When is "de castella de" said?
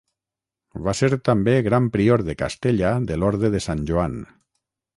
2.29-3.21